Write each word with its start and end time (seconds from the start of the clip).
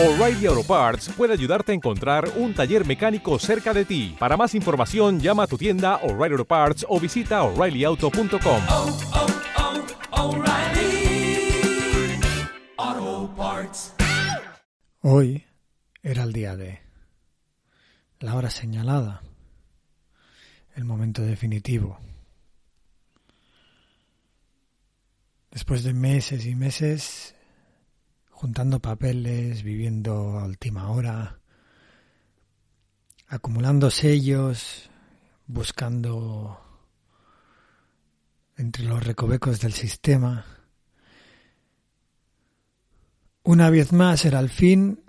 O'Reilly 0.00 0.46
Auto 0.46 0.62
Parts 0.62 1.08
puede 1.08 1.32
ayudarte 1.32 1.72
a 1.72 1.74
encontrar 1.74 2.30
un 2.36 2.54
taller 2.54 2.86
mecánico 2.86 3.36
cerca 3.40 3.74
de 3.74 3.84
ti. 3.84 4.14
Para 4.16 4.36
más 4.36 4.54
información, 4.54 5.18
llama 5.18 5.42
a 5.42 5.46
tu 5.48 5.58
tienda 5.58 5.96
O'Reilly 6.04 6.34
Auto 6.34 6.44
Parts 6.44 6.86
o 6.88 7.00
visita 7.00 7.42
oreillyauto.com. 7.42 8.62
oh, 8.68 8.98
oh, 12.76 13.34
Parts. 13.36 13.94
Hoy 15.00 15.44
era 16.00 16.22
el 16.22 16.32
día 16.32 16.54
de 16.54 16.78
la 18.20 18.36
hora 18.36 18.50
señalada, 18.50 19.22
el 20.76 20.84
momento 20.84 21.22
definitivo. 21.22 21.98
Después 25.50 25.82
de 25.82 25.92
meses 25.92 26.46
y 26.46 26.54
meses 26.54 27.34
juntando 28.40 28.78
papeles, 28.78 29.64
viviendo 29.64 30.38
a 30.38 30.44
última 30.44 30.92
hora, 30.92 31.40
acumulando 33.26 33.90
sellos, 33.90 34.90
buscando 35.48 36.60
entre 38.56 38.84
los 38.84 39.04
recovecos 39.04 39.58
del 39.58 39.72
sistema. 39.72 40.44
Una 43.42 43.70
vez 43.70 43.92
más 43.92 44.24
era 44.24 44.38
el 44.38 44.50
fin 44.50 45.02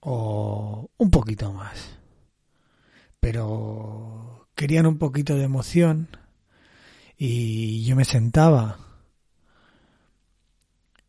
o 0.00 0.88
un 0.96 1.10
poquito 1.10 1.52
más. 1.52 1.98
Pero 3.20 4.48
querían 4.54 4.86
un 4.86 4.96
poquito 4.96 5.36
de 5.36 5.44
emoción 5.44 6.16
y 7.18 7.84
yo 7.84 7.94
me 7.94 8.06
sentaba 8.06 8.89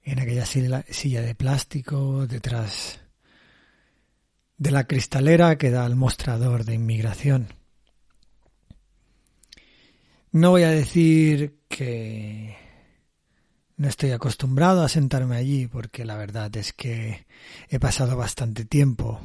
en 0.04 0.20
aquella 0.20 0.46
silla 0.46 1.22
de 1.22 1.36
plástico 1.36 2.28
detrás 2.28 3.00
de 4.58 4.72
la 4.72 4.86
cristalera 4.86 5.58
que 5.58 5.72
da 5.72 5.86
al 5.86 5.96
mostrador 5.96 6.66
de 6.66 6.76
inmigración. 6.76 7.48
No 10.32 10.52
voy 10.52 10.64
a 10.64 10.70
decir 10.70 11.60
que 11.68 12.56
no 13.76 13.88
estoy 13.88 14.12
acostumbrado 14.12 14.84
a 14.84 14.90
sentarme 14.90 15.36
allí 15.36 15.68
porque 15.68 16.06
la 16.06 16.16
verdad 16.16 16.56
es 16.56 16.74
que 16.74 17.26
he 17.70 17.80
pasado 17.80 18.16
bastante 18.16 18.64
tiempo 18.64 19.20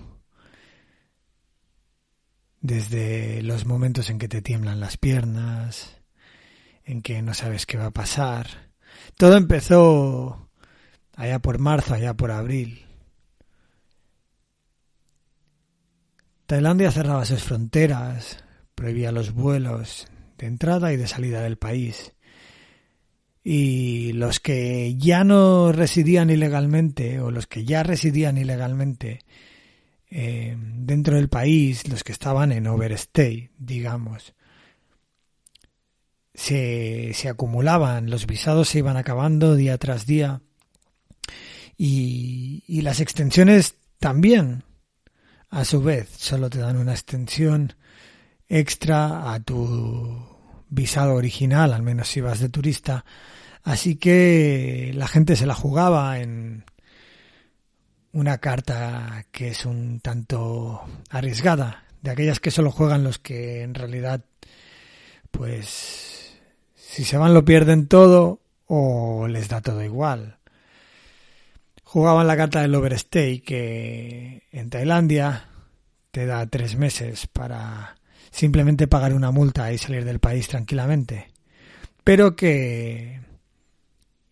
desde 2.61 3.43
los 3.43 3.67
momentos 3.67 4.11
en 4.11 4.19
que 4.19 4.29
te 4.29 4.43
tiemblan 4.43 4.81
las 4.81 4.97
piernas, 4.97 5.99
en 6.85 7.03
que 7.03 7.23
no 7.23 7.35
sabes 7.35 7.67
qué 7.67 7.77
va 7.77 7.87
a 7.87 7.93
pasar. 7.93 8.73
Todo 9.17 9.37
empezó 9.37 10.46
allá 11.17 11.41
por 11.41 11.59
marzo, 11.59 11.95
allá 11.95 12.15
por 12.15 12.31
abril. 12.31 12.85
Tailandia 16.47 16.93
cerraba 16.93 17.25
sus 17.25 17.43
fronteras, 17.43 18.45
prohibía 18.75 19.11
los 19.11 19.33
vuelos 19.33 20.07
de 20.39 20.47
entrada 20.47 20.93
y 20.93 20.97
de 20.97 21.09
salida 21.09 21.41
del 21.41 21.57
país. 21.57 22.13
Y 23.43 24.13
los 24.13 24.39
que 24.39 24.97
ya 24.97 25.25
no 25.25 25.73
residían 25.73 26.31
ilegalmente, 26.31 27.21
o 27.21 27.31
los 27.31 27.47
que 27.47 27.65
ya 27.65 27.83
residían 27.83 28.39
ilegalmente 28.39 29.21
eh, 30.11 30.57
dentro 30.59 31.17
del 31.17 31.29
país, 31.29 31.89
los 31.89 32.05
que 32.05 32.13
estaban 32.13 32.53
en 32.53 32.67
overstay, 32.67 33.51
digamos, 33.59 34.35
se, 36.35 37.13
se 37.15 37.29
acumulaban, 37.29 38.11
los 38.11 38.27
visados 38.27 38.69
se 38.69 38.79
iban 38.79 38.97
acabando 38.97 39.57
día 39.57 39.79
tras 39.79 40.07
día 40.07 40.43
y, 41.77 42.81
las 42.83 43.01
extensiones 43.01 43.77
también, 43.99 44.65
a 45.51 45.65
su 45.65 45.83
vez, 45.83 46.09
solo 46.17 46.51
te 46.51 46.59
dan 46.59 46.77
una 46.77 46.93
extensión 46.93 47.75
extra 48.49 49.33
a 49.33 49.41
tu 49.41 50.27
visado 50.69 51.15
original, 51.15 51.73
al 51.73 51.83
menos 51.83 52.09
si 52.09 52.21
vas 52.21 52.41
de 52.41 52.49
turista. 52.49 53.05
Así 53.63 53.97
que 53.97 54.93
la 54.95 55.09
gente 55.09 55.37
se 55.37 55.47
la 55.47 55.55
jugaba 55.55 56.21
en 56.21 56.65
una 58.13 58.39
carta 58.39 59.27
que 59.31 59.49
es 59.49 59.67
un 59.67 60.01
tanto 60.01 60.83
arriesgada, 61.11 61.85
de 62.01 62.11
aquellas 62.11 62.41
que 62.41 62.51
solo 62.51 62.71
juegan 62.71 63.05
los 63.05 63.19
que 63.19 63.63
en 63.63 63.75
realidad, 63.75 64.25
pues, 65.31 66.39
si 66.75 67.05
se 67.05 67.19
van 67.19 67.35
lo 67.35 67.45
pierden 67.45 67.89
todo 67.89 68.41
o 68.67 69.29
les 69.29 69.49
da 69.49 69.61
todo 69.61 69.83
igual 69.83 70.36
jugaban 71.87 72.27
la 72.27 72.37
carta 72.37 72.61
del 72.61 72.75
overstay 72.75 73.39
que 73.41 74.43
en 74.51 74.71
Tailandia 74.71 75.49
te 76.11 76.27
da 76.27 76.45
tres 76.49 76.77
meses 76.77 77.29
para 77.29 77.97
simplemente 78.33 78.89
pagar 78.89 79.15
una 79.15 79.31
multa 79.31 79.73
y 79.73 79.79
salir 79.79 80.05
del 80.05 80.19
país 80.19 80.49
tranquilamente. 80.49 81.29
Pero 82.03 82.35
que 82.35 83.21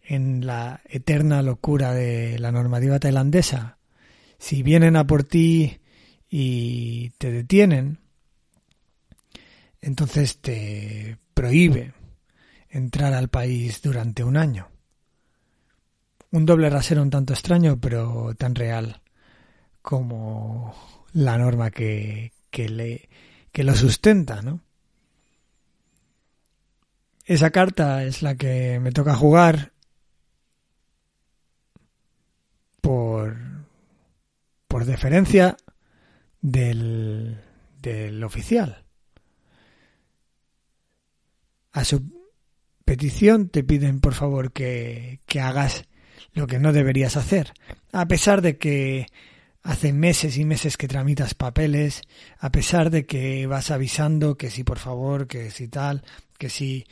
en 0.02 0.44
la 0.44 0.80
eterna 0.86 1.42
locura 1.42 1.94
de 1.94 2.40
la 2.40 2.50
normativa 2.50 2.98
tailandesa, 2.98 3.78
si 4.36 4.64
vienen 4.64 4.96
a 4.96 5.06
por 5.06 5.22
ti 5.22 5.78
y 6.28 7.10
te 7.18 7.30
detienen, 7.30 7.98
entonces 9.80 10.38
te 10.38 11.18
prohíbe 11.34 11.92
entrar 12.68 13.14
al 13.14 13.28
país 13.28 13.80
durante 13.80 14.24
un 14.24 14.36
año. 14.36 14.73
Un 16.34 16.46
doble 16.46 16.68
rasero 16.68 17.00
un 17.00 17.10
tanto 17.10 17.32
extraño, 17.32 17.78
pero 17.78 18.34
tan 18.34 18.56
real 18.56 19.00
como 19.82 20.74
la 21.12 21.38
norma 21.38 21.70
que, 21.70 22.32
que, 22.50 22.68
le, 22.68 23.08
que 23.52 23.62
lo 23.62 23.72
sustenta, 23.76 24.42
¿no? 24.42 24.60
Esa 27.24 27.50
carta 27.50 28.02
es 28.02 28.20
la 28.22 28.34
que 28.34 28.80
me 28.80 28.90
toca 28.90 29.14
jugar 29.14 29.74
por, 32.80 33.36
por 34.66 34.86
deferencia 34.86 35.56
del, 36.40 37.40
del 37.80 38.24
oficial. 38.24 38.82
A 41.70 41.84
su 41.84 42.02
petición 42.84 43.50
te 43.50 43.62
piden 43.62 44.00
por 44.00 44.14
favor 44.14 44.50
que, 44.50 45.20
que 45.26 45.40
hagas 45.40 45.86
lo 46.32 46.46
que 46.46 46.58
no 46.58 46.72
deberías 46.72 47.16
hacer, 47.16 47.52
a 47.92 48.06
pesar 48.06 48.42
de 48.42 48.58
que 48.58 49.06
hace 49.62 49.92
meses 49.92 50.36
y 50.36 50.44
meses 50.44 50.76
que 50.76 50.88
tramitas 50.88 51.34
papeles, 51.34 52.02
a 52.38 52.52
pesar 52.52 52.90
de 52.90 53.06
que 53.06 53.46
vas 53.46 53.70
avisando 53.70 54.36
que 54.36 54.50
si 54.50 54.62
por 54.62 54.78
favor, 54.78 55.26
que 55.26 55.50
si 55.50 55.68
tal, 55.68 56.02
que 56.38 56.50
si 56.50 56.86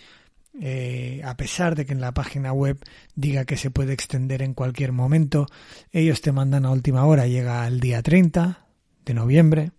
eh, 0.61 1.23
a 1.25 1.37
pesar 1.37 1.75
de 1.75 1.87
que 1.87 1.93
en 1.93 2.01
la 2.01 2.13
página 2.13 2.53
web 2.53 2.79
diga 3.15 3.45
que 3.45 3.57
se 3.57 3.71
puede 3.71 3.93
extender 3.93 4.43
en 4.43 4.55
cualquier 4.55 4.93
momento, 4.93 5.47
ellos 5.93 6.21
te 6.21 6.33
mandan 6.33 6.67
a 6.67 6.71
última 6.71 7.05
hora, 7.05 7.27
llega 7.27 7.67
el 7.67 7.79
día 7.81 8.03
30 8.03 8.67
de 9.05 9.15
noviembre 9.15 9.73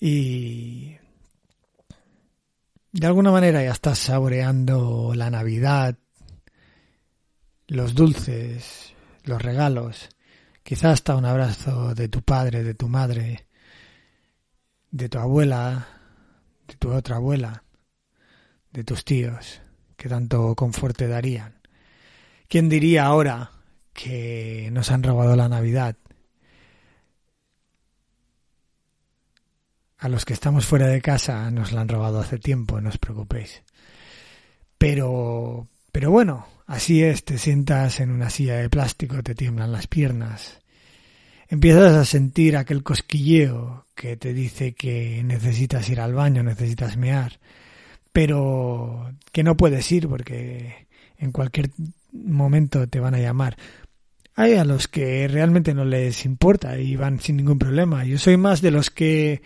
y 0.00 0.96
de 2.92 3.06
alguna 3.06 3.30
manera 3.30 3.62
ya 3.62 3.72
estás 3.72 3.98
saboreando 3.98 5.12
la 5.14 5.30
Navidad, 5.30 5.96
los 7.68 7.94
dulces, 7.94 8.94
los 9.24 9.42
regalos, 9.42 10.08
quizás 10.62 10.94
hasta 10.94 11.16
un 11.16 11.24
abrazo 11.24 11.94
de 11.94 12.08
tu 12.08 12.22
padre, 12.22 12.62
de 12.62 12.74
tu 12.74 12.88
madre, 12.88 13.46
de 14.90 15.08
tu 15.08 15.18
abuela, 15.18 15.88
de 16.66 16.74
tu 16.74 16.92
otra 16.92 17.16
abuela, 17.16 17.64
de 18.72 18.84
tus 18.84 19.04
tíos, 19.04 19.60
que 19.96 20.08
tanto 20.08 20.54
confort 20.54 20.96
te 20.96 21.08
darían. 21.08 21.60
¿Quién 22.48 22.68
diría 22.68 23.06
ahora 23.06 23.50
que 23.92 24.68
nos 24.72 24.90
han 24.90 25.02
robado 25.02 25.34
la 25.34 25.48
Navidad? 25.48 25.96
A 29.98 30.08
los 30.08 30.24
que 30.24 30.34
estamos 30.34 30.66
fuera 30.66 30.86
de 30.86 31.00
casa 31.00 31.50
nos 31.50 31.72
la 31.72 31.80
han 31.80 31.88
robado 31.88 32.20
hace 32.20 32.38
tiempo, 32.38 32.80
no 32.80 32.90
os 32.90 32.98
preocupéis. 32.98 33.62
Pero, 34.78 35.68
pero 35.96 36.10
bueno, 36.10 36.46
Así 36.66 37.04
es, 37.04 37.24
te 37.24 37.38
sientas 37.38 38.00
en 38.00 38.10
una 38.10 38.28
silla 38.28 38.56
de 38.56 38.68
plástico, 38.68 39.22
te 39.22 39.36
tiemblan 39.36 39.70
las 39.70 39.86
piernas. 39.86 40.58
Empiezas 41.48 41.94
a 41.94 42.04
sentir 42.04 42.56
aquel 42.56 42.82
cosquilleo 42.82 43.86
que 43.94 44.16
te 44.16 44.34
dice 44.34 44.74
que 44.74 45.22
necesitas 45.24 45.88
ir 45.88 46.00
al 46.00 46.12
baño, 46.12 46.42
necesitas 46.42 46.96
mear, 46.96 47.38
pero 48.12 49.12
que 49.30 49.44
no 49.44 49.56
puedes 49.56 49.90
ir 49.92 50.08
porque 50.08 50.88
en 51.18 51.30
cualquier 51.30 51.70
momento 52.10 52.88
te 52.88 52.98
van 52.98 53.14
a 53.14 53.20
llamar. 53.20 53.56
Hay 54.34 54.54
a 54.54 54.64
los 54.64 54.88
que 54.88 55.28
realmente 55.28 55.72
no 55.72 55.84
les 55.84 56.24
importa 56.24 56.80
y 56.80 56.96
van 56.96 57.20
sin 57.20 57.36
ningún 57.36 57.60
problema. 57.60 58.04
Yo 58.04 58.18
soy 58.18 58.36
más 58.36 58.60
de 58.60 58.72
los 58.72 58.90
que 58.90 59.40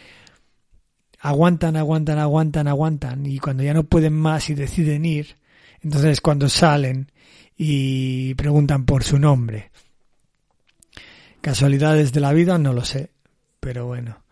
aguantan, 1.20 1.76
aguantan, 1.76 2.18
aguantan, 2.18 2.66
aguantan 2.66 3.26
y 3.26 3.38
cuando 3.38 3.62
ya 3.62 3.74
no 3.74 3.84
pueden 3.84 4.14
más 4.14 4.48
y 4.48 4.54
deciden 4.54 5.04
ir, 5.04 5.36
entonces 5.82 6.20
cuando 6.20 6.48
salen 6.48 7.10
y 7.56 8.34
preguntan 8.34 8.84
por 8.84 9.04
su 9.04 9.18
nombre. 9.18 9.70
Casualidades 11.40 12.12
de 12.12 12.20
la 12.20 12.32
vida, 12.32 12.58
no 12.58 12.72
lo 12.72 12.84
sé. 12.84 13.10
Pero 13.60 13.86
bueno. 13.86 14.24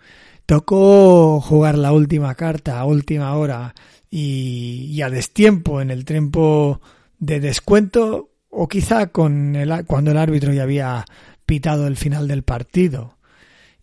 Tocó 0.47 1.41
jugar 1.41 1.77
la 1.77 1.93
última 1.93 2.35
carta 2.35 2.81
a 2.81 2.87
última 2.87 3.37
hora 3.37 3.75
y, 4.11 4.89
y 4.91 5.03
a 5.03 5.11
destiempo 5.11 5.83
en 5.83 5.91
el 5.91 6.07
tiempo 6.07 6.81
de 7.19 7.41
descuento 7.41 8.31
o 8.49 8.67
quizá 8.67 9.09
con 9.09 9.57
cuando 9.87 10.11
el 10.11 10.17
árbitro 10.17 10.53
ya 10.53 10.63
había 10.63 11.05
pitado 11.45 11.87
el 11.87 11.97
final 11.97 12.29
del 12.29 12.45
partido. 12.45 13.19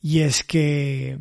Y 0.02 0.22
es 0.22 0.44
que 0.44 1.20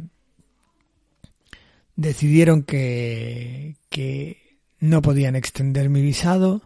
decidieron 1.96 2.62
que, 2.62 3.76
que 3.88 4.43
no 4.84 5.00
podían 5.00 5.34
extender 5.34 5.88
mi 5.88 6.02
visado. 6.02 6.62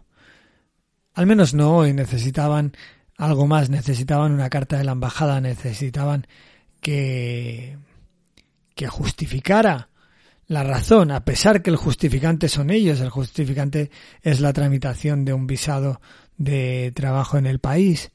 Al 1.13 1.25
menos 1.25 1.53
no 1.53 1.75
hoy. 1.75 1.93
Necesitaban 1.93 2.73
algo 3.17 3.47
más. 3.47 3.69
Necesitaban 3.69 4.33
una 4.33 4.49
carta 4.49 4.77
de 4.77 4.83
la 4.83 4.91
embajada. 4.91 5.39
Necesitaban 5.39 6.27
que, 6.81 7.77
que 8.75 8.87
justificara 8.87 9.89
la 10.47 10.63
razón, 10.63 11.11
a 11.11 11.23
pesar 11.23 11.61
que 11.61 11.69
el 11.69 11.75
justificante 11.75 12.49
son 12.49 12.71
ellos, 12.71 13.01
el 13.01 13.11
justificante 13.11 13.91
es 14.23 14.39
la 14.39 14.51
tramitación 14.51 15.23
de 15.23 15.31
un 15.31 15.45
visado 15.45 16.01
de 16.37 16.91
trabajo 16.95 17.37
en 17.37 17.45
el 17.45 17.59
país. 17.59 18.11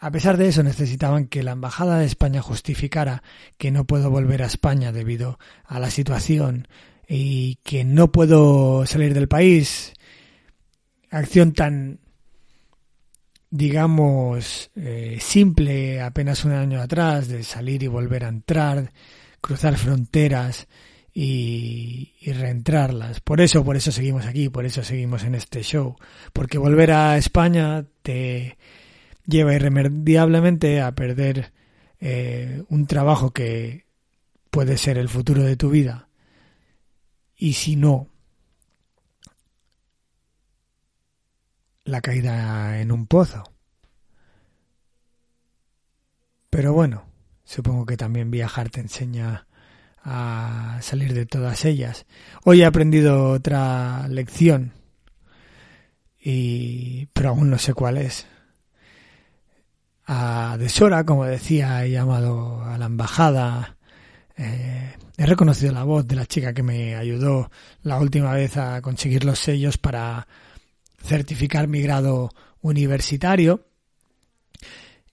A 0.00 0.10
pesar 0.10 0.38
de 0.38 0.48
eso, 0.48 0.62
necesitaban 0.62 1.26
que 1.26 1.42
la 1.42 1.52
Embajada 1.52 1.98
de 1.98 2.06
España 2.06 2.40
justificara 2.40 3.22
que 3.58 3.70
no 3.70 3.84
puedo 3.84 4.10
volver 4.10 4.42
a 4.42 4.46
España 4.46 4.90
debido 4.90 5.38
a 5.64 5.78
la 5.78 5.90
situación 5.90 6.66
y 7.08 7.56
que 7.62 7.84
no 7.84 8.10
puedo 8.12 8.86
salir 8.86 9.14
del 9.14 9.28
país. 9.28 9.92
Acción 11.10 11.52
tan, 11.52 12.00
digamos, 13.50 14.70
eh, 14.74 15.18
simple 15.20 16.00
apenas 16.00 16.44
un 16.44 16.52
año 16.52 16.80
atrás 16.80 17.28
de 17.28 17.42
salir 17.44 17.82
y 17.82 17.88
volver 17.88 18.24
a 18.24 18.28
entrar, 18.28 18.92
cruzar 19.40 19.76
fronteras 19.76 20.66
y, 21.14 22.12
reentrarlas. 22.26 23.20
Por 23.20 23.40
eso, 23.40 23.64
por 23.64 23.76
eso 23.76 23.92
seguimos 23.92 24.26
aquí, 24.26 24.48
por 24.48 24.64
eso 24.66 24.82
seguimos 24.82 25.22
en 25.22 25.36
este 25.36 25.62
show. 25.62 25.96
Porque 26.32 26.58
volver 26.58 26.90
a 26.90 27.16
España 27.16 27.84
te 28.02 28.58
lleva 29.26 29.54
irremediablemente 29.54 30.80
a 30.80 30.92
perder 30.92 31.52
eh, 32.00 32.62
un 32.68 32.86
trabajo 32.86 33.30
que 33.30 33.84
puede 34.50 34.76
ser 34.76 34.98
el 34.98 35.08
futuro 35.08 35.42
de 35.42 35.56
tu 35.56 35.70
vida. 35.70 36.08
Y 37.36 37.54
si 37.54 37.76
no, 37.76 38.08
la 41.84 42.00
caída 42.00 42.80
en 42.80 42.92
un 42.92 43.06
pozo. 43.06 43.44
Pero 46.50 46.72
bueno, 46.72 47.04
supongo 47.44 47.84
que 47.86 47.96
también 47.96 48.30
viajar 48.30 48.70
te 48.70 48.80
enseña 48.80 49.46
a 50.02 50.78
salir 50.82 51.14
de 51.14 51.26
todas 51.26 51.64
ellas. 51.64 52.06
Hoy 52.44 52.62
he 52.62 52.66
aprendido 52.66 53.30
otra 53.30 54.06
lección 54.08 54.72
y 56.20 57.06
pero 57.12 57.30
aún 57.30 57.50
no 57.50 57.58
sé 57.58 57.74
cuál 57.74 57.98
es 57.98 58.26
a 60.06 60.56
Desora, 60.58 61.04
como 61.04 61.24
decía, 61.24 61.84
he 61.84 61.90
llamado 61.90 62.62
a 62.62 62.78
la 62.78 62.86
embajada. 62.86 63.76
Eh, 64.36 64.94
he 65.16 65.26
reconocido 65.26 65.72
la 65.72 65.84
voz 65.84 66.06
de 66.06 66.16
la 66.16 66.26
chica 66.26 66.52
que 66.52 66.62
me 66.62 66.96
ayudó 66.96 67.50
la 67.82 67.98
última 67.98 68.32
vez 68.32 68.56
a 68.56 68.80
conseguir 68.82 69.24
los 69.24 69.38
sellos 69.38 69.78
para 69.78 70.26
certificar 71.02 71.68
mi 71.68 71.82
grado 71.82 72.30
universitario. 72.60 73.66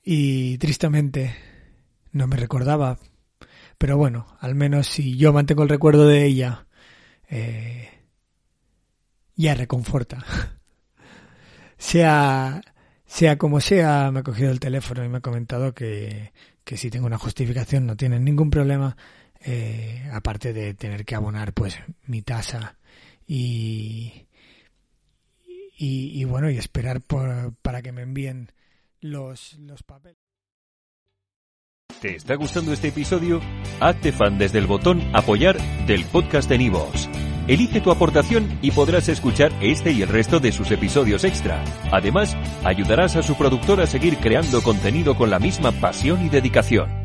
Y 0.03 0.57
tristemente 0.57 1.35
no 2.11 2.27
me 2.27 2.37
recordaba. 2.37 2.97
Pero 3.77 3.97
bueno, 3.97 4.27
al 4.39 4.55
menos 4.55 4.87
si 4.87 5.17
yo 5.17 5.33
mantengo 5.33 5.63
el 5.63 5.69
recuerdo 5.69 6.07
de 6.07 6.25
ella, 6.25 6.65
eh, 7.29 7.89
ya 9.35 9.53
reconforta. 9.55 10.23
sea 11.77 12.61
sea 13.11 13.37
como 13.37 13.59
sea, 13.59 14.09
me 14.09 14.21
ha 14.21 14.23
cogido 14.23 14.51
el 14.51 14.61
teléfono 14.61 15.03
y 15.03 15.09
me 15.09 15.17
ha 15.17 15.21
comentado 15.21 15.73
que, 15.73 16.31
que 16.63 16.77
si 16.77 16.89
tengo 16.89 17.07
una 17.07 17.17
justificación 17.17 17.85
no 17.85 17.97
tienen 17.97 18.23
ningún 18.23 18.49
problema, 18.49 18.95
eh, 19.45 20.09
aparte 20.11 20.53
de 20.53 20.73
tener 20.73 21.05
que 21.05 21.15
abonar 21.15 21.53
pues 21.53 21.77
mi 22.05 22.21
tasa 22.21 22.77
y, 23.27 24.27
y, 25.77 26.21
y 26.21 26.23
bueno, 26.25 26.49
y 26.49 26.57
esperar 26.57 27.01
por, 27.01 27.53
para 27.61 27.81
que 27.81 27.91
me 27.91 28.03
envíen 28.03 28.51
los, 28.99 29.53
los 29.59 29.83
papeles. 29.83 30.17
¿Te 32.01 32.15
está 32.15 32.35
gustando 32.35 32.73
este 32.73 32.87
episodio? 32.87 33.41
Hazte 33.79 34.11
fan 34.11 34.37
desde 34.37 34.57
el 34.57 34.65
botón 34.65 35.01
apoyar 35.13 35.57
del 35.85 36.03
podcast 36.05 36.49
de 36.49 36.57
Nivos. 36.57 37.09
Elige 37.47 37.81
tu 37.81 37.91
aportación 37.91 38.59
y 38.61 38.71
podrás 38.71 39.09
escuchar 39.09 39.51
este 39.61 39.91
y 39.91 40.01
el 40.01 40.09
resto 40.09 40.39
de 40.39 40.51
sus 40.51 40.71
episodios 40.71 41.23
extra. 41.23 41.63
Además, 41.91 42.35
ayudarás 42.63 43.15
a 43.17 43.23
su 43.23 43.35
productor 43.35 43.81
a 43.81 43.87
seguir 43.87 44.17
creando 44.17 44.61
contenido 44.61 45.15
con 45.15 45.29
la 45.29 45.39
misma 45.39 45.71
pasión 45.71 46.25
y 46.25 46.29
dedicación. 46.29 47.00